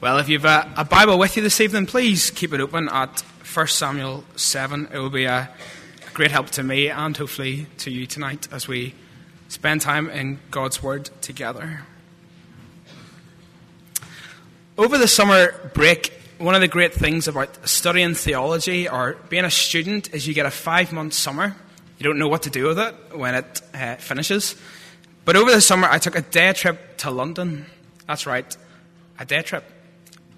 [0.00, 3.20] Well, if you've a, a, Bible with you this evening, please keep it open at
[3.52, 4.88] 1 Samuel 7.
[4.90, 5.50] It will be a,
[6.06, 8.94] a great help to me and hopefully to you tonight as we
[9.48, 11.82] spend time in God's Word together.
[14.78, 19.50] Over the summer break, one of the great things about studying theology or being a
[19.50, 21.54] student is you get a five month summer.
[21.98, 24.56] You don't know what to do with it when it uh, finishes.
[25.26, 27.66] But over the summer, I took a day trip to London.
[28.06, 28.56] That's right,
[29.18, 29.62] a day trip.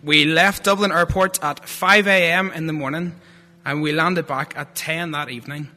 [0.04, 2.50] We left Dublin Airport at 5 a.m.
[2.50, 3.14] in the morning
[3.64, 5.68] and we landed back at 10 that evening.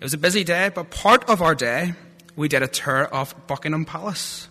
[0.00, 1.94] It was a busy day, but part of our day,
[2.36, 4.48] we did a tour of Buckingham Palace.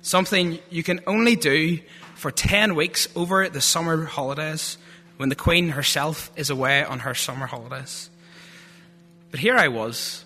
[0.00, 1.80] Something you can only do
[2.14, 4.78] for 10 weeks over the summer holidays
[5.18, 8.08] when the Queen herself is away on her summer holidays.
[9.30, 10.24] But here I was,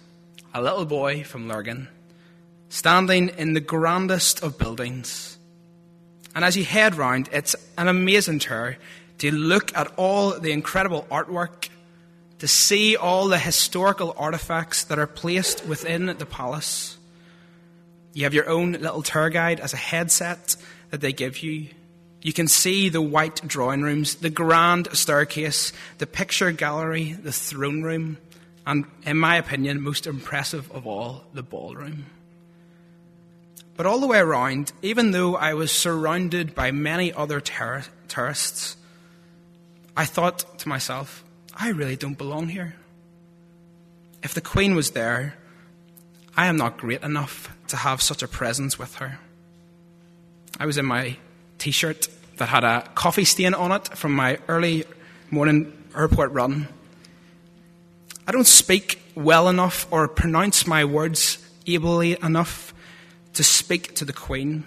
[0.55, 1.89] a little boy from Lurgan,
[2.69, 5.38] standing in the grandest of buildings
[6.39, 8.77] and as you head round, it's an amazing tour
[9.19, 11.69] to look at all the incredible artwork,
[12.39, 16.97] to see all the historical artifacts that are placed within the palace.
[18.13, 20.55] You have your own little tour guide as a headset
[20.91, 21.71] that they give you.
[22.23, 27.83] You can see the white drawing rooms, the grand staircase, the picture gallery, the throne
[27.83, 28.17] room,
[28.65, 32.07] and, in my opinion, most impressive of all, the ballroom.
[33.79, 38.77] But all the way around, even though I was surrounded by many other ter- tourists,
[39.97, 41.23] I thought to myself,
[41.55, 42.75] I really don't belong here.
[44.21, 45.37] If the Queen was there,
[46.37, 49.21] I am not great enough to have such a presence with her.
[50.59, 51.17] I was in my
[51.59, 54.87] t shirt that had a coffee stain on it from my early
[55.31, 56.67] morning airport run.
[58.27, 62.75] I don't speak well enough or pronounce my words ably enough
[63.35, 64.65] to speak to the Queen.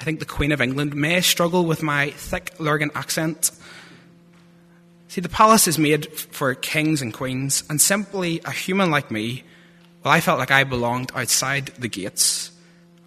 [0.00, 3.50] I think the Queen of England may struggle with my thick Lurgan accent.
[5.08, 9.44] See, the palace is made for kings and queens, and simply a human like me,
[10.02, 12.50] well, I felt like I belonged outside the gates,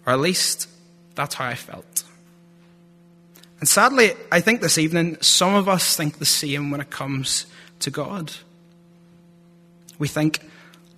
[0.06, 0.68] or at least
[1.14, 2.04] that's how I felt.
[3.60, 7.46] And sadly, I think this evening some of us think the same when it comes
[7.80, 8.32] to God.
[9.98, 10.40] We think,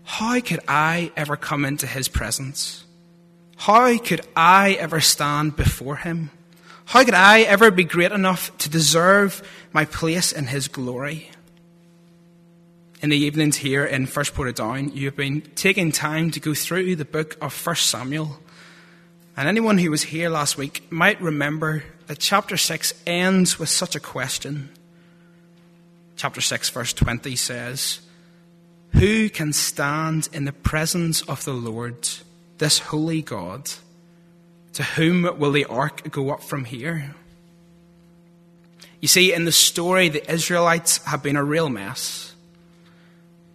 [0.04, 2.84] how could I ever come into his presence?
[3.58, 6.30] How could I ever stand before him?
[6.84, 9.42] How could I ever be great enough to deserve
[9.72, 11.32] my place in his glory?
[13.02, 17.04] In the evenings here in First Portadown, you've been taking time to go through the
[17.04, 18.38] book of First Samuel.
[19.36, 23.96] And anyone who was here last week might remember that chapter 6 ends with such
[23.96, 24.68] a question.
[26.14, 28.00] Chapter 6, verse 20 says,
[28.92, 32.08] Who can stand in the presence of the Lord?
[32.58, 33.70] This holy God?
[34.74, 37.14] To whom will the ark go up from here?
[39.00, 42.34] You see, in the story, the Israelites have been a real mess.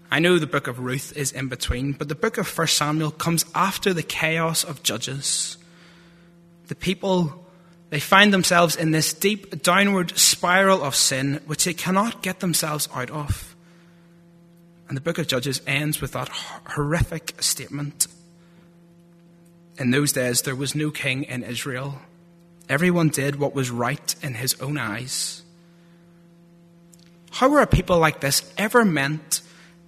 [0.10, 3.12] I know the book of Ruth is in between, but the book of 1 Samuel
[3.12, 5.58] comes after the chaos of Judges.
[6.68, 7.48] The people,
[7.90, 12.88] they find themselves in this deep downward spiral of sin which they cannot get themselves
[12.94, 13.56] out of.
[14.88, 18.08] And the book of Judges ends with that horrific statement
[19.78, 22.00] in those days, there was no king in Israel.
[22.70, 25.42] Everyone did what was right in his own eyes.
[27.32, 29.42] How were a people like this ever meant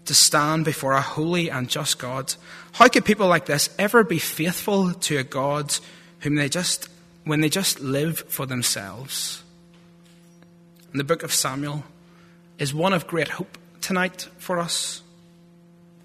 [0.06, 2.34] to stand before a holy and just God?
[2.74, 5.76] How could people like this ever be faithful to a God
[6.20, 6.90] whom they just,
[7.24, 9.44] when they just live for themselves?
[10.92, 11.84] And the book of Samuel
[12.58, 15.04] is one of great hope tonight for us.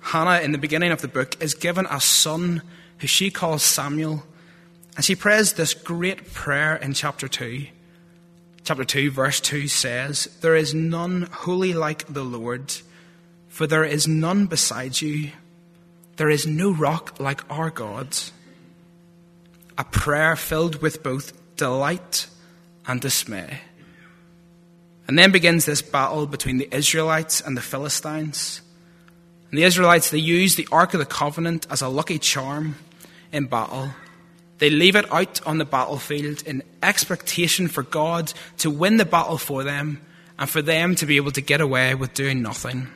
[0.00, 2.62] Hannah, in the beginning of the book, is given a son
[3.00, 4.22] who she calls Samuel.
[4.96, 7.66] And she prays this great prayer in chapter 2.
[8.62, 12.74] Chapter 2, verse 2 says, There is none holy like the Lord,
[13.48, 15.30] for there is none beside you.
[16.16, 18.16] There is no rock like our God.
[19.78, 22.26] A prayer filled with both delight
[22.86, 23.60] and dismay.
[25.08, 28.60] And then begins this battle between the Israelites and the Philistines.
[29.50, 32.76] And the Israelites, they use the Ark of the Covenant as a lucky charm
[33.32, 33.90] in battle.
[34.58, 39.38] They leave it out on the battlefield in expectation for God to win the battle
[39.38, 40.02] for them
[40.38, 42.88] and for them to be able to get away with doing nothing.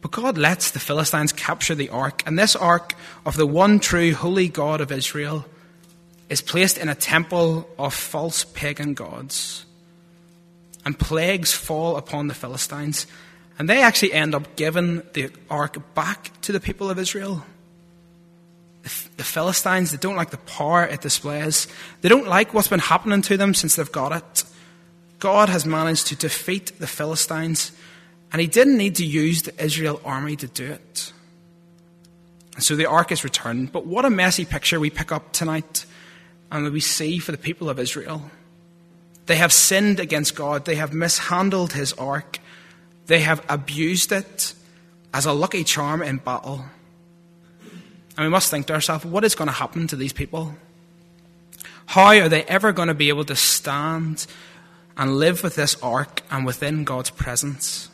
[0.00, 2.94] But God lets the Philistines capture the ark, and this ark
[3.24, 5.46] of the one true holy God of Israel
[6.28, 9.64] is placed in a temple of false pagan gods.
[10.84, 13.06] And plagues fall upon the Philistines,
[13.58, 17.42] and they actually end up giving the ark back to the people of Israel.
[19.16, 19.90] The Philistines.
[19.90, 21.66] They don't like the power it displays.
[22.02, 24.44] They don't like what's been happening to them since they've got it.
[25.18, 27.72] God has managed to defeat the Philistines,
[28.30, 31.12] and he didn't need to use the Israel army to do it.
[32.54, 33.72] And so the ark is returned.
[33.72, 35.86] But what a messy picture we pick up tonight
[36.50, 38.30] and we see for the people of Israel.
[39.26, 42.38] They have sinned against God, they have mishandled his ark,
[43.06, 44.54] they have abused it
[45.12, 46.66] as a lucky charm in battle.
[48.16, 50.54] And we must think to ourselves what is going to happen to these people?
[51.86, 54.26] How are they ever going to be able to stand
[54.96, 57.88] and live with this ark and within God's presence?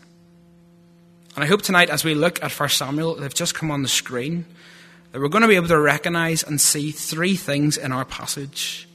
[1.34, 3.88] And I hope tonight, as we look at 1 Samuel, they've just come on the
[3.88, 4.44] screen,
[5.12, 8.88] that we're going to be able to recognize and see three things in our passage.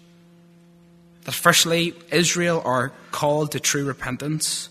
[1.23, 4.69] That firstly, Israel are called to true repentance.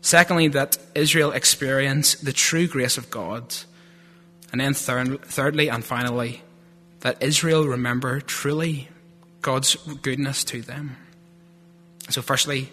[0.00, 3.54] Secondly, that Israel experience the true grace of God.
[4.52, 6.42] And then third, thirdly and finally,
[7.00, 8.88] that Israel remember truly
[9.42, 10.96] God's goodness to them.
[12.10, 12.70] So, firstly,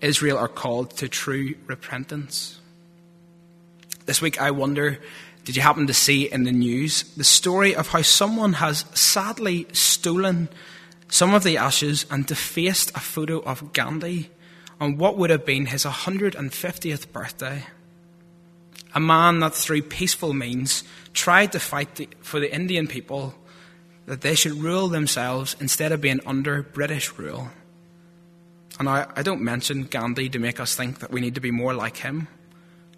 [0.00, 2.60] Israel are called to true repentance.
[4.06, 4.98] This week, I wonder
[5.44, 9.66] did you happen to see in the news the story of how someone has sadly
[9.72, 10.50] stolen
[11.08, 14.28] some of the ashes and defaced a photo of Gandhi
[14.78, 17.64] on what would have been his 150th birthday?
[18.94, 23.34] A man that, through peaceful means, tried to fight the, for the Indian people
[24.06, 27.50] that they should rule themselves instead of being under British rule.
[28.78, 31.50] And I, I don't mention Gandhi to make us think that we need to be
[31.50, 32.28] more like him.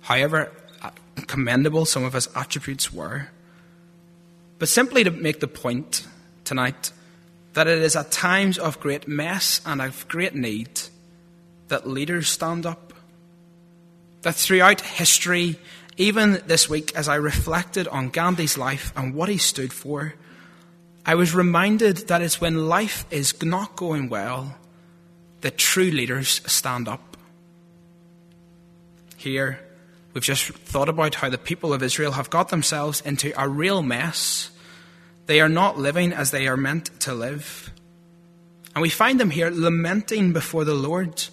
[0.02, 0.52] However,
[0.82, 0.90] uh,
[1.26, 3.28] commendable some of his attributes were,
[4.58, 6.06] but simply to make the point
[6.44, 6.92] tonight
[7.54, 10.80] that it is at times of great mess and of great need
[11.68, 12.92] that leaders stand up.
[14.22, 15.58] That throughout history,
[16.00, 20.14] even this week, as I reflected on Gandhi's life and what he stood for,
[21.04, 24.56] I was reminded that it's when life is not going well
[25.42, 27.16] that true leaders stand up.
[29.16, 29.60] Here,
[30.12, 33.82] We've just thought about how the people of Israel have got themselves into a real
[33.82, 34.50] mess.
[35.26, 37.70] They are not living as they are meant to live.
[38.74, 41.24] And we find them here lamenting before the Lord.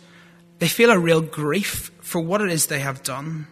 [0.60, 3.48] They feel a real grief for what it is they have done.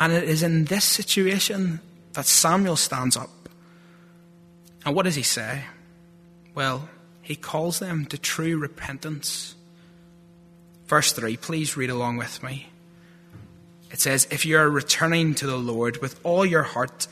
[0.00, 1.80] And it is in this situation
[2.14, 3.30] that Samuel stands up.
[4.84, 5.64] And what does he say?
[6.54, 6.88] Well,
[7.20, 9.54] he calls them to true repentance.
[10.86, 12.70] Verse 3, please read along with me.
[13.92, 17.06] It says, If you are returning to the Lord with all your heart,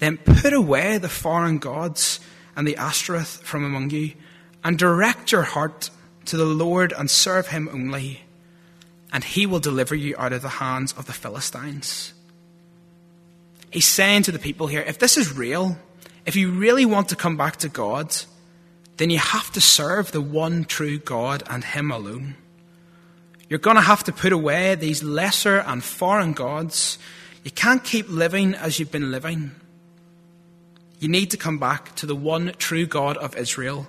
[0.00, 2.18] then put away the foreign gods
[2.56, 4.12] and the Ashtoreth from among you,
[4.64, 5.90] and direct your heart
[6.26, 8.22] to the Lord and serve him only,
[9.12, 12.14] and he will deliver you out of the hands of the Philistines.
[13.72, 15.78] He's saying to the people here, if this is real,
[16.26, 18.14] if you really want to come back to God,
[18.98, 22.36] then you have to serve the one true God and him alone.
[23.48, 26.98] You're going to have to put away these lesser and foreign gods.
[27.44, 29.52] You can't keep living as you've been living.
[31.00, 33.86] You need to come back to the one true God of Israel,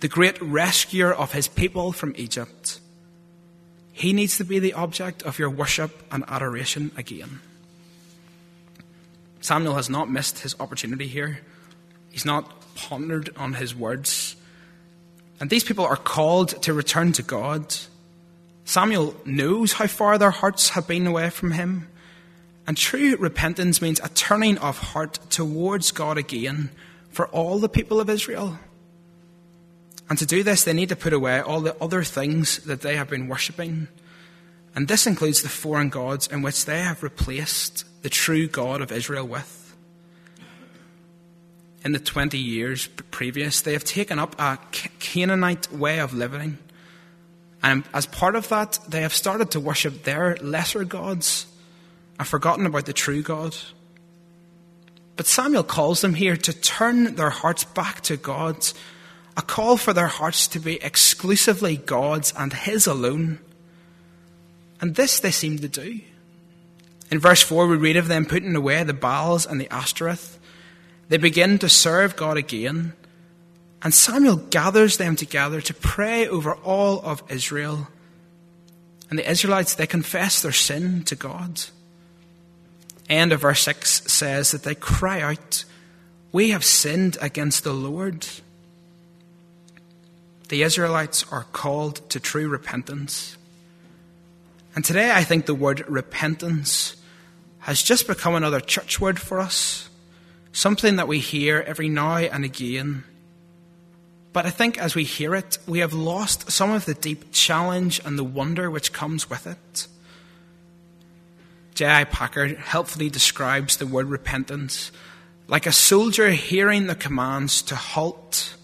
[0.00, 2.80] the great rescuer of his people from Egypt.
[3.92, 7.40] He needs to be the object of your worship and adoration again.
[9.42, 11.40] Samuel has not missed his opportunity here.
[12.10, 14.36] He's not pondered on his words.
[15.40, 17.74] And these people are called to return to God.
[18.64, 21.88] Samuel knows how far their hearts have been away from him.
[22.68, 26.70] And true repentance means a turning of heart towards God again
[27.10, 28.60] for all the people of Israel.
[30.08, 32.94] And to do this, they need to put away all the other things that they
[32.94, 33.88] have been worshipping.
[34.74, 38.90] And this includes the foreign gods in which they have replaced the true God of
[38.90, 39.58] Israel with.
[41.84, 44.58] In the 20 years previous, they have taken up a
[44.98, 46.58] Canaanite way of living
[47.62, 51.46] and as part of that, they have started to worship their lesser gods
[52.18, 53.56] and forgotten about the true God.
[55.16, 58.66] But Samuel calls them here to turn their hearts back to God,
[59.36, 63.38] a call for their hearts to be exclusively God's and His alone.
[64.82, 66.00] And this they seem to do.
[67.10, 70.38] In verse 4, we read of them putting away the Baals and the Ashtoreth.
[71.08, 72.92] They begin to serve God again
[73.82, 77.88] and Samuel gathers them together to pray over all of Israel.
[79.10, 81.62] And the Israelites, they confess their sin to God.
[83.08, 85.64] End of verse 6 says that they cry out,
[86.30, 88.26] We have sinned against the Lord.
[90.48, 93.36] The Israelites are called to true repentance.
[94.74, 96.96] And today I think the word repentance
[97.60, 99.88] has just become another church word for us.
[100.54, 103.04] something that we hear every now and again.
[104.32, 108.00] But I think as we hear it, we have lost some of the deep challenge
[108.04, 109.86] and the wonder which comes with it.
[111.74, 112.04] J.I.
[112.04, 114.92] Packer helpfully describes the word repentance
[115.48, 118.54] like a soldier hearing the commands to halt,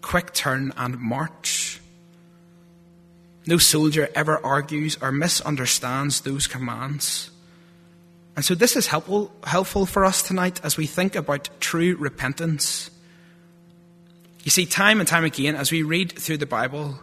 [0.00, 1.71] quick turn, and march.
[3.46, 7.30] No soldier ever argues or misunderstands those commands.
[8.36, 12.90] And so this is helpful, helpful for us tonight as we think about true repentance.
[14.44, 17.00] You see, time and time again, as we read through the Bible,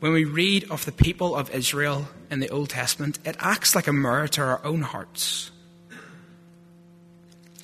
[0.00, 3.88] when we read of the people of Israel in the Old Testament, it acts like
[3.88, 5.50] a mirror to our own hearts.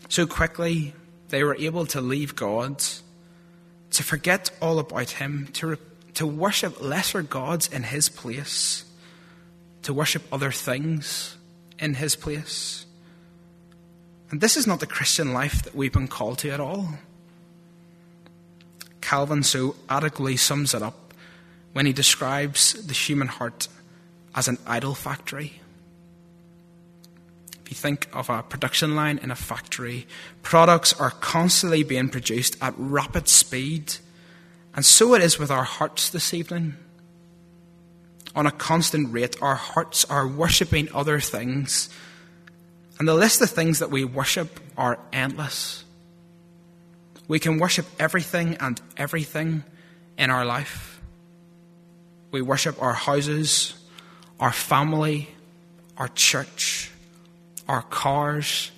[0.08, 0.94] So quickly,
[1.28, 2.82] they were able to leave God,
[3.92, 5.78] to forget all about Him, to,
[6.14, 8.85] to worship lesser gods in His place,
[9.83, 11.37] to worship other things
[11.78, 12.87] in His place.
[14.31, 16.95] And this is not the Christian life that we've been called to at all.
[19.02, 21.12] Calvin so adequately sums it up
[21.75, 23.69] when he describes the human heart
[24.35, 25.61] as an idol factory.
[27.62, 30.07] If you think of a production line in a factory,
[30.42, 33.97] products are constantly being produced at rapid speed.
[34.74, 36.76] And so it is with our hearts this evening.
[38.34, 41.90] On a constant rate, our hearts are worshipping other things.
[42.98, 45.84] And the list of things that we worship are endless.
[47.28, 49.64] We can worship everything and everything
[50.16, 51.00] in our life.
[52.30, 53.74] We worship our houses,
[54.40, 55.28] our family,
[55.98, 56.90] our church,
[57.68, 58.70] our cars,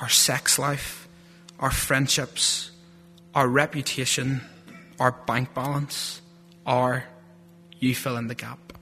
[0.00, 1.08] our sex life,
[1.58, 2.70] our friendships,
[3.34, 4.40] our reputation,
[5.02, 6.22] our bank balance,
[6.64, 7.02] our
[7.80, 8.72] you fill in the gap.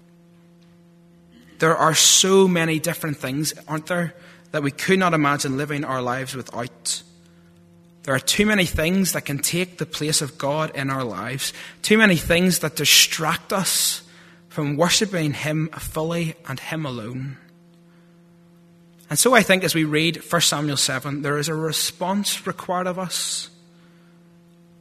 [1.61, 4.15] There are so many different things, aren't there,
[4.51, 7.03] that we could not imagine living our lives without.
[8.03, 11.55] There are too many things that can take the place of God in our lives,
[11.81, 14.03] too many things that distract us
[14.51, 17.39] from worshipping Him fully and Him alone.
[19.09, 22.87] And so I think as we read 1 Samuel 7, there is a response required
[22.87, 23.49] of us.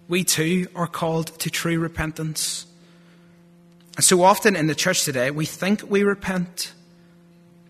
[0.10, 2.66] We too are called to true repentance.
[3.96, 6.74] And so often in the church today, we think we repent,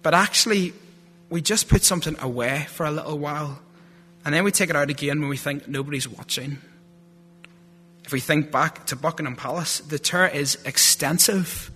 [0.01, 0.73] but actually
[1.29, 3.59] we just put something away for a little while,
[4.23, 6.59] and then we take it out again when we think nobody's watching.
[8.05, 11.69] If we think back to Buckingham Palace, the tour is extensive.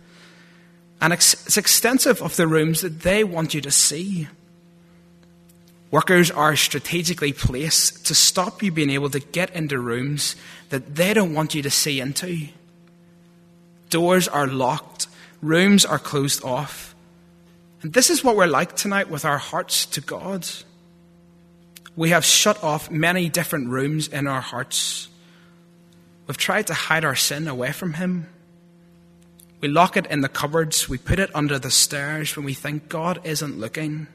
[1.01, 4.27] And it's extensive of the rooms that they want you to see.
[5.93, 10.35] Workers are strategically placed to stop you being able to get into rooms
[10.69, 12.47] that they don't want you to see into.
[13.91, 15.05] Doors are locked,
[15.39, 16.95] rooms are closed off.
[17.83, 20.47] And this is what we're like tonight with our hearts to God.
[21.95, 25.09] We have shut off many different rooms in our hearts.
[26.25, 28.27] We've tried to hide our sin away from Him.
[29.61, 30.89] We lock it in the cupboards.
[30.89, 34.07] We put it under the stairs when we think God isn't looking.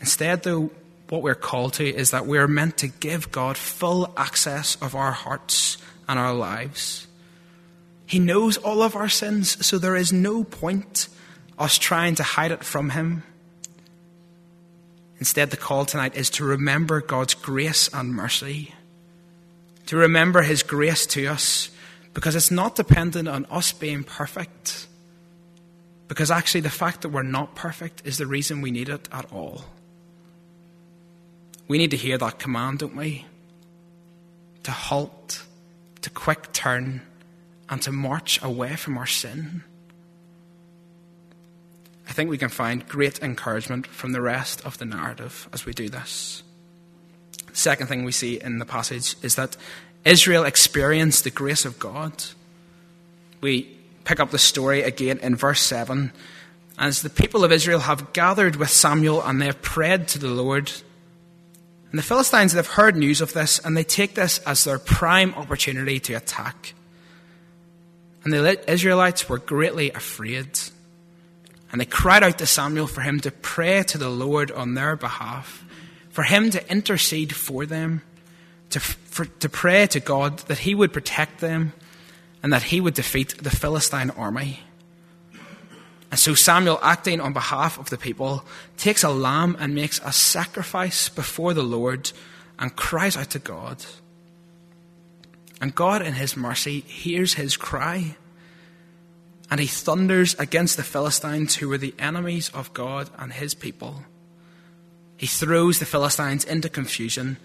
[0.00, 0.70] Instead, though,
[1.08, 5.12] what we're called to is that we're meant to give God full access of our
[5.12, 5.76] hearts
[6.08, 7.06] and our lives.
[8.06, 11.08] He knows all of our sins, so there is no point
[11.58, 13.22] us trying to hide it from Him.
[15.18, 18.74] Instead, the call tonight is to remember God's grace and mercy,
[19.86, 21.70] to remember His grace to us
[22.14, 24.86] because it's not dependent on us being perfect.
[26.08, 29.30] Because actually, the fact that we're not perfect is the reason we need it at
[29.32, 29.64] all.
[31.70, 33.26] We need to hear that command, don't we?
[34.64, 35.44] To halt,
[36.00, 37.02] to quick turn,
[37.68, 39.62] and to march away from our sin.
[42.08, 45.72] I think we can find great encouragement from the rest of the narrative as we
[45.72, 46.42] do this.
[47.46, 49.56] The second thing we see in the passage is that
[50.04, 52.24] Israel experienced the grace of God.
[53.40, 56.10] We pick up the story again in verse 7.
[56.76, 60.30] As the people of Israel have gathered with Samuel and they have prayed to the
[60.30, 60.72] Lord,
[61.90, 65.34] and the Philistines have heard news of this and they take this as their prime
[65.34, 66.74] opportunity to attack.
[68.22, 70.58] And the Israelites were greatly afraid.
[71.72, 74.96] And they cried out to Samuel for him to pray to the Lord on their
[74.96, 75.64] behalf,
[76.10, 78.02] for him to intercede for them
[78.70, 81.72] to, for, to pray to God that He would protect them
[82.42, 84.60] and that He would defeat the Philistine army.
[86.10, 88.44] And so Samuel, acting on behalf of the people,
[88.76, 92.10] takes a lamb and makes a sacrifice before the Lord
[92.58, 93.84] and cries out to God.
[95.60, 98.16] And God, in His mercy, hears his cry.
[99.50, 104.04] And He thunders against the Philistines, who were the enemies of God and His people.
[105.16, 107.36] He throws the Philistines into confusion,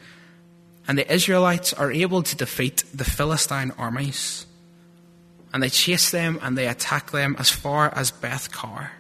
[0.88, 4.46] and the Israelites are able to defeat the Philistine armies.
[5.54, 8.92] And they chase them and they attack them as far as Beth Car.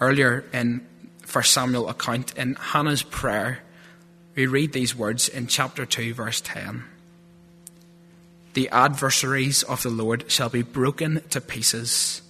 [0.00, 0.86] Earlier in
[1.30, 3.60] 1 Samuel account, in Hannah's prayer,
[4.34, 6.84] we read these words in chapter 2, verse 10.
[8.54, 12.22] The adversaries of the Lord shall be broken to pieces.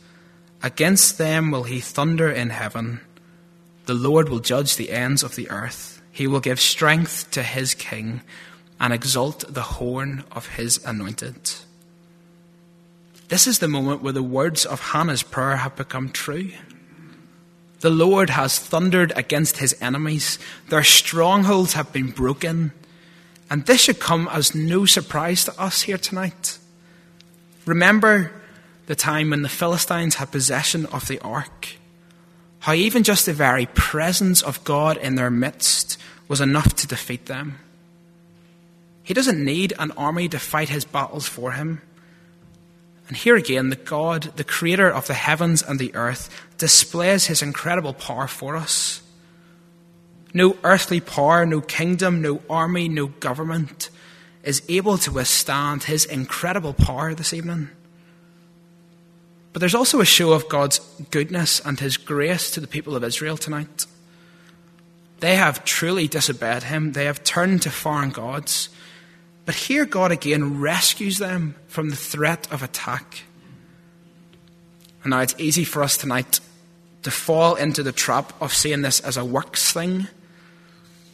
[0.63, 3.01] Against them will he thunder in heaven.
[3.87, 6.03] The Lord will judge the ends of the earth.
[6.11, 8.21] He will give strength to his king
[8.81, 11.53] and exalt the horn of his anointed.
[13.29, 16.51] This is the moment where the words of Hannah's prayer have become true.
[17.81, 20.39] The Lord has thundered against his enemies.
[20.69, 22.73] Their strongholds have been broken.
[23.49, 26.59] And this should come as no surprise to us here tonight.
[27.67, 28.33] Remember
[28.87, 31.77] the time when the Philistines had possession of the ark.
[32.61, 35.97] How even just the very presence of God in their midst
[36.29, 37.59] was enough to defeat them.
[39.11, 41.83] He doesn't need an army to fight his battles for him.
[43.09, 47.43] And here again, the God, the creator of the heavens and the earth, displays his
[47.43, 49.03] incredible power for us.
[50.33, 53.91] No earthly power, no kingdom, no army, no government
[54.45, 57.69] is able to withstand his incredible power this evening.
[59.53, 60.79] But there's also a show of God's
[61.11, 63.87] goodness and his grace to the people of Israel tonight.
[65.19, 68.69] They have truly disobeyed him, they have turned to foreign gods.
[69.51, 73.23] But here, God again rescues them from the threat of attack.
[75.03, 76.39] And now it's easy for us tonight
[77.03, 80.07] to fall into the trap of seeing this as a works thing,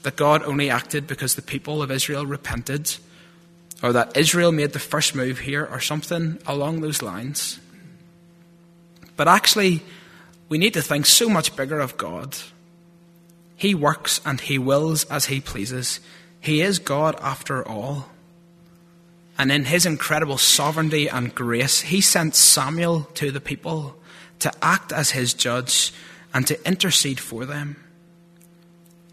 [0.02, 2.94] that God only acted because the people of Israel repented,
[3.82, 7.58] or that Israel made the first move here, or something along those lines.
[9.16, 9.82] But actually,
[10.50, 12.36] we need to think so much bigger of God.
[13.56, 16.00] He works and He wills as He pleases.
[16.38, 18.10] He is God after all.
[19.38, 23.96] And in his incredible sovereignty and grace, he sent Samuel to the people
[24.38, 25.92] to act as his judge
[26.32, 27.76] and to intercede for them.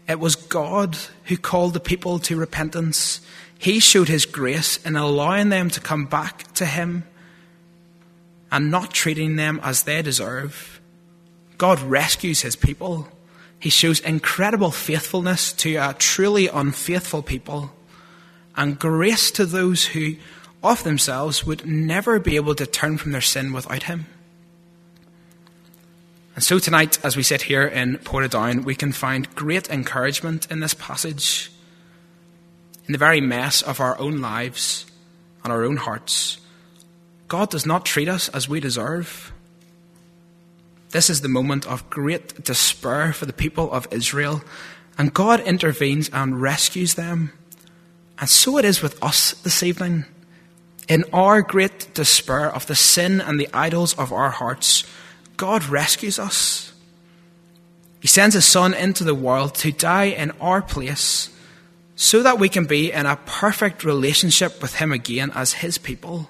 [0.08, 3.20] It was God who called the people to repentance.
[3.58, 7.04] He showed his grace in allowing them to come back to him
[8.52, 10.80] and not treating them as they deserve.
[11.56, 13.08] God rescues his people.
[13.58, 17.72] He shows incredible faithfulness to a truly unfaithful people
[18.56, 20.16] and grace to those who,
[20.62, 24.06] of themselves, would never be able to turn from their sin without Him.
[26.34, 30.60] And so tonight, as we sit here in Portadown, we can find great encouragement in
[30.60, 31.50] this passage.
[32.86, 34.86] In the very mess of our own lives
[35.42, 36.38] and our own hearts,
[37.28, 39.32] God does not treat us as we deserve.
[40.90, 44.42] This is the moment of great despair for the people of Israel,
[44.98, 47.32] and God intervenes and rescues them.
[48.18, 50.04] And so it is with us this evening.
[50.88, 54.84] In our great despair of the sin and the idols of our hearts,
[55.36, 56.72] God rescues us.
[58.00, 61.30] He sends His Son into the world to die in our place
[61.96, 66.28] so that we can be in a perfect relationship with Him again as His people.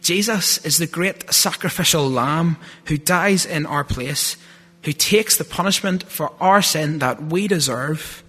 [0.00, 4.36] Jesus is the great sacrificial lamb who dies in our place,
[4.84, 8.24] who takes the punishment for our sin that we deserve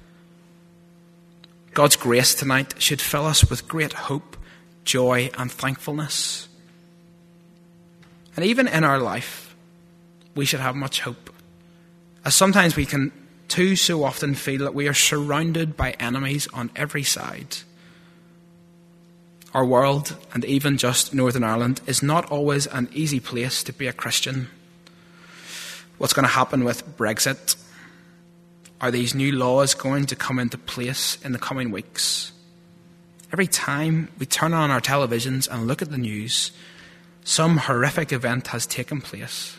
[1.73, 4.37] God's grace tonight should fill us with great hope,
[4.85, 6.47] joy, and thankfulness.
[8.35, 9.55] And even in our life,
[10.35, 11.31] we should have much hope.
[12.25, 13.11] As sometimes we can
[13.47, 17.57] too so often feel that we are surrounded by enemies on every side.
[19.53, 23.87] Our world, and even just Northern Ireland, is not always an easy place to be
[23.87, 24.47] a Christian.
[25.97, 27.55] What's going to happen with Brexit?
[28.83, 32.33] Are these new laws going to come into place in the coming weeks?
[33.31, 36.51] Every time we turn on our televisions and look at the news,
[37.23, 39.57] some horrific event has taken place.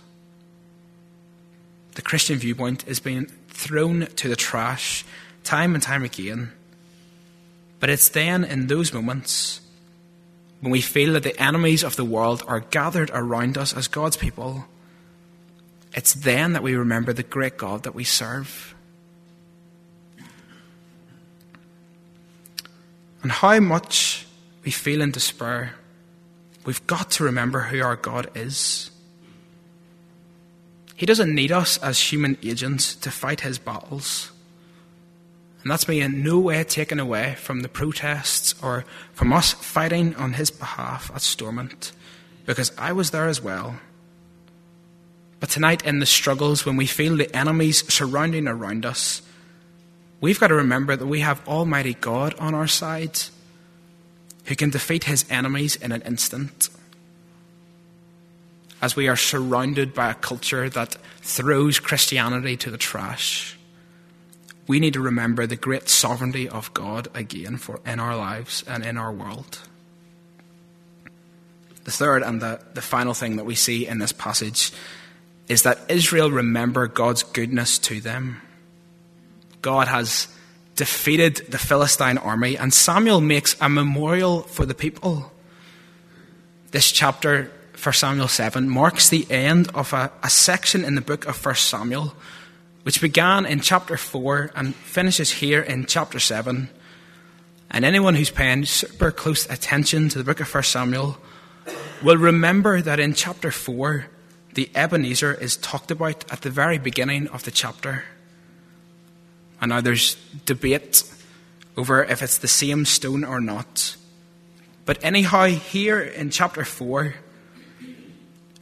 [1.94, 5.06] The Christian viewpoint is being thrown to the trash
[5.42, 6.52] time and time again.
[7.80, 9.62] But it's then in those moments
[10.60, 14.18] when we feel that the enemies of the world are gathered around us as God's
[14.18, 14.66] people,
[15.94, 18.73] it's then that we remember the great God that we serve.
[23.24, 24.26] And how much
[24.64, 25.76] we feel in despair,
[26.66, 28.90] we've got to remember who our God is.
[30.94, 34.30] He doesn't need us as human agents to fight his battles.
[35.62, 38.84] And that's me in no way taken away from the protests or
[39.14, 41.92] from us fighting on his behalf at Stormont,
[42.44, 43.76] because I was there as well.
[45.40, 49.22] But tonight, in the struggles, when we feel the enemies surrounding around us,
[50.24, 53.20] we've got to remember that we have Almighty God on our side
[54.46, 56.70] who can defeat his enemies in an instant.
[58.80, 63.58] As we are surrounded by a culture that throws Christianity to the trash,
[64.66, 68.82] we need to remember the great sovereignty of God again for in our lives and
[68.82, 69.58] in our world.
[71.84, 74.72] The third and the, the final thing that we see in this passage
[75.48, 78.40] is that Israel remember God's goodness to them.
[79.64, 80.28] God has
[80.76, 85.32] defeated the Philistine army, and Samuel makes a memorial for the people.
[86.70, 87.50] This chapter,
[87.82, 91.54] 1 Samuel 7, marks the end of a, a section in the book of 1
[91.54, 92.14] Samuel
[92.84, 96.68] which began in chapter 4 and finishes here in chapter 7.
[97.70, 101.16] And anyone who's paying super close attention to the book of 1 Samuel
[102.02, 104.04] will remember that in chapter 4,
[104.52, 108.04] the Ebenezer is talked about at the very beginning of the chapter.
[109.60, 111.02] And now there's debate
[111.76, 113.96] over if it's the same stone or not.
[114.84, 117.14] But anyhow, here in chapter 4,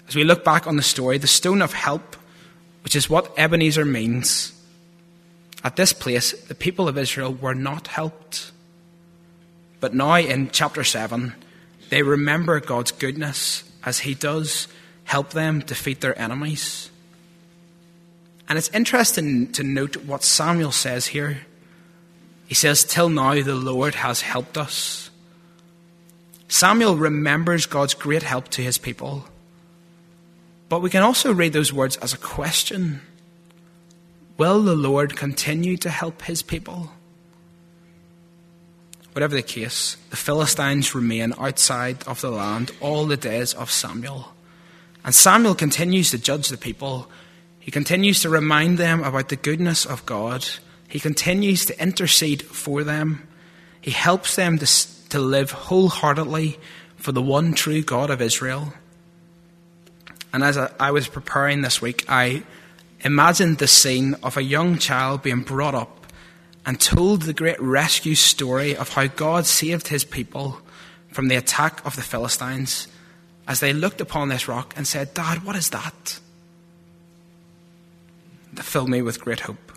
[0.09, 2.17] as we look back on the story, the stone of help
[2.83, 4.53] which is what Ebenezer means.
[5.65, 8.51] At this place, the people of Israel were not helped.
[9.81, 11.35] But now in chapter 7,
[11.89, 14.69] they remember God's goodness as He does
[15.05, 16.91] help them defeat their enemies.
[18.53, 21.41] And it's interesting to note what Samuel says here.
[22.47, 25.09] He says, Till now the Lord has helped us.
[26.49, 29.25] Samuel remembers God's great help to his people.
[30.69, 33.01] But we can also read those words as a question
[34.37, 36.93] Will the Lord continue to help his people?
[39.15, 44.35] Whatever the case, the Philistines remain outside of the land all the days of Samuel.
[45.07, 47.09] And Samuel continues to judge the people.
[47.63, 50.45] He continues to remind them about the goodness of God.
[50.89, 53.29] He continues to intercede for them.
[53.81, 56.59] He helps them to, to live wholeheartedly
[56.97, 58.75] for the one true God of Israel.
[60.33, 62.43] And as I was preparing this week, I
[63.05, 66.09] imagined the scene of a young child being brought up
[66.67, 70.61] and told the great rescue story of how God saved his people
[71.13, 72.89] from the attack of the Philistines
[73.47, 76.19] as they looked upon this rock and said, Dad, what is that?
[78.53, 79.73] That filled me with great hope.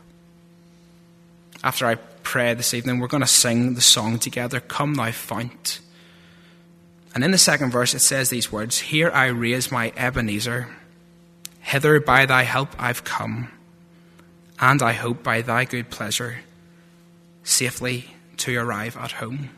[1.63, 5.79] After I pray this evening, we're going to sing the song together, Come Thou Fount.
[7.13, 10.67] And in the second verse, it says these words Here I raise my Ebenezer.
[11.61, 13.49] Hither by thy help I've come,
[14.59, 16.37] and I hope by thy good pleasure
[17.43, 19.49] safely to arrive at home.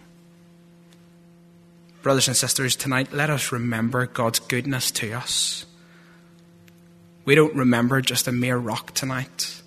[2.03, 5.65] Brothers and sisters, tonight let us remember God's goodness to us.
[7.27, 9.61] We don't remember just a mere rock tonight.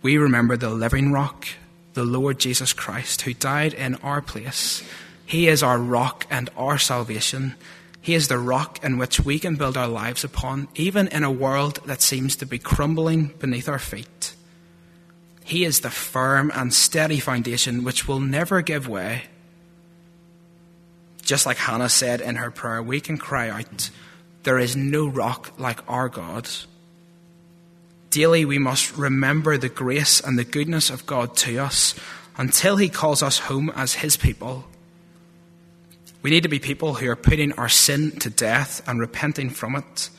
[0.00, 1.46] We remember the living rock,
[1.92, 4.82] the Lord Jesus Christ, who died in our place
[5.26, 7.54] he is our rock and our salvation.
[8.00, 11.30] He is the rock in which we can build our lives upon, even in a
[11.30, 14.34] world that seems to be crumbling beneath our feet.
[15.42, 19.24] He is the firm and steady foundation which will never give way.
[21.22, 23.90] Just like Hannah said in her prayer, we can cry out,
[24.44, 26.48] There is no rock like our God.
[28.10, 31.94] Daily, we must remember the grace and the goodness of God to us
[32.36, 34.64] until He calls us home as His people.
[36.22, 39.76] We need to be people who are putting our sin to death and repenting from
[39.76, 40.10] it.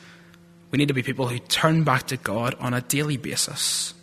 [0.72, 3.94] We need to be people who turn back to God on a daily basis.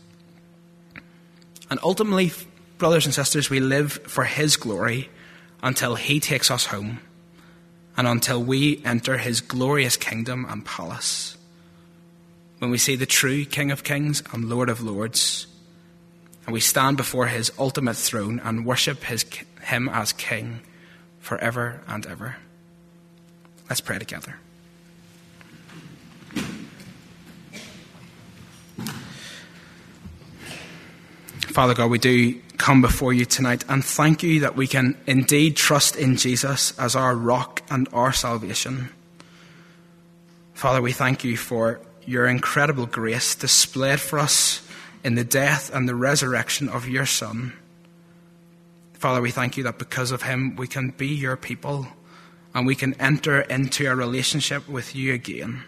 [1.70, 2.32] And ultimately,
[2.78, 5.10] brothers and sisters, we live for His glory
[5.62, 7.00] until He takes us home
[7.96, 11.38] and until we enter His glorious kingdom and palace.
[12.60, 15.48] When we see the true King of Kings and Lord of Lords,
[16.46, 19.26] and we stand before His ultimate throne and worship his,
[19.62, 20.62] Him as King
[21.20, 22.38] forever and ever.
[23.70, 24.36] Let's pray together.
[31.54, 35.54] Father God, we do come before you tonight and thank you that we can indeed
[35.54, 38.88] trust in Jesus as our rock and our salvation.
[40.54, 44.66] Father, we thank you for your incredible grace displayed for us
[45.04, 47.52] in the death and the resurrection of your Son.
[48.94, 51.86] Father, we thank you that because of him we can be your people
[52.56, 55.66] and we can enter into a relationship with you again.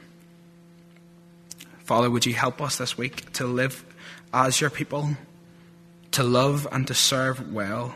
[1.83, 3.83] Father, would you help us this week to live
[4.33, 5.17] as your people,
[6.15, 7.93] to love and to serve well?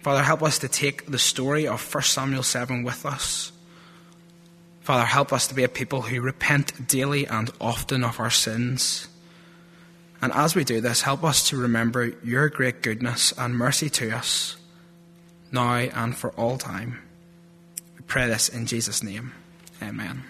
[0.00, 3.52] Father, help us to take the story of 1 Samuel 7 with us.
[4.82, 9.08] Father, help us to be a people who repent daily and often of our sins.
[10.20, 14.10] And as we do this, help us to remember your great goodness and mercy to
[14.10, 14.56] us,
[15.50, 17.00] now and for all time.
[17.96, 19.32] We pray this in Jesus' name.
[19.82, 20.24] Amen.